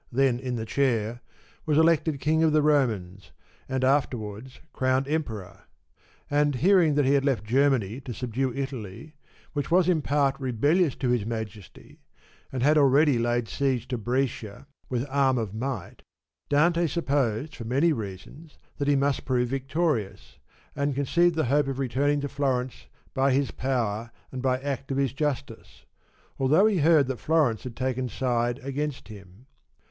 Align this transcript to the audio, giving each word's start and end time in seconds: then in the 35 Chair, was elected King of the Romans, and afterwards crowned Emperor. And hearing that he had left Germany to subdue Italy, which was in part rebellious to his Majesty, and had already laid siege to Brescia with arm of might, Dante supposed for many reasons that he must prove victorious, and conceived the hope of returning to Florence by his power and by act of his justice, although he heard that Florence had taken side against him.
then 0.11 0.39
in 0.39 0.55
the 0.55 0.63
35 0.63 0.65
Chair, 0.67 1.21
was 1.67 1.77
elected 1.77 2.19
King 2.19 2.41
of 2.41 2.51
the 2.53 2.63
Romans, 2.63 3.31
and 3.69 3.83
afterwards 3.83 4.59
crowned 4.73 5.07
Emperor. 5.07 5.65
And 6.27 6.55
hearing 6.55 6.95
that 6.95 7.05
he 7.05 7.13
had 7.13 7.23
left 7.23 7.43
Germany 7.43 8.01
to 8.01 8.13
subdue 8.15 8.51
Italy, 8.51 9.13
which 9.53 9.69
was 9.69 9.87
in 9.87 10.01
part 10.01 10.39
rebellious 10.39 10.95
to 10.95 11.09
his 11.09 11.23
Majesty, 11.23 11.99
and 12.51 12.63
had 12.63 12.79
already 12.79 13.19
laid 13.19 13.47
siege 13.47 13.87
to 13.89 13.97
Brescia 13.99 14.65
with 14.89 15.05
arm 15.07 15.37
of 15.37 15.53
might, 15.53 16.01
Dante 16.49 16.87
supposed 16.87 17.55
for 17.55 17.65
many 17.65 17.93
reasons 17.93 18.57
that 18.77 18.87
he 18.87 18.95
must 18.95 19.23
prove 19.23 19.49
victorious, 19.49 20.39
and 20.75 20.95
conceived 20.95 21.35
the 21.35 21.45
hope 21.45 21.67
of 21.67 21.77
returning 21.77 22.21
to 22.21 22.27
Florence 22.27 22.87
by 23.13 23.31
his 23.31 23.51
power 23.51 24.09
and 24.31 24.41
by 24.41 24.59
act 24.61 24.89
of 24.89 24.97
his 24.97 25.13
justice, 25.13 25.85
although 26.39 26.65
he 26.65 26.77
heard 26.79 27.05
that 27.05 27.19
Florence 27.19 27.65
had 27.65 27.75
taken 27.75 28.09
side 28.09 28.57
against 28.63 29.07
him. 29.07 29.45